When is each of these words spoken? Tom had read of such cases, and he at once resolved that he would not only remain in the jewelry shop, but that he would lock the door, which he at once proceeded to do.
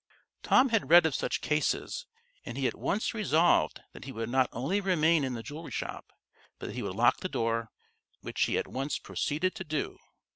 Tom 0.41 0.69
had 0.69 0.89
read 0.89 1.05
of 1.05 1.13
such 1.13 1.41
cases, 1.41 2.07
and 2.43 2.57
he 2.57 2.65
at 2.65 2.73
once 2.75 3.13
resolved 3.13 3.81
that 3.91 4.05
he 4.05 4.11
would 4.11 4.29
not 4.29 4.49
only 4.51 4.81
remain 4.81 5.23
in 5.23 5.35
the 5.35 5.43
jewelry 5.43 5.69
shop, 5.69 6.11
but 6.57 6.65
that 6.65 6.73
he 6.75 6.81
would 6.81 6.95
lock 6.95 7.17
the 7.19 7.29
door, 7.29 7.69
which 8.21 8.41
he 8.45 8.57
at 8.57 8.67
once 8.67 8.97
proceeded 8.97 9.53
to 9.53 9.63
do. 9.63 9.99